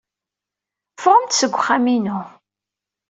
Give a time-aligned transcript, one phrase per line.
[0.97, 2.19] Ffɣemt seg wexxam-inu!